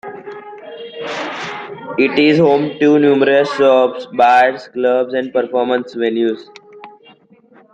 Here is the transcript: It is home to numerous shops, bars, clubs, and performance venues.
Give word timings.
It 1.99 2.17
is 2.17 2.39
home 2.39 2.79
to 2.79 2.97
numerous 2.97 3.47
shops, 3.53 4.07
bars, 4.15 4.67
clubs, 4.69 5.13
and 5.13 5.31
performance 5.31 5.93
venues. 5.95 6.39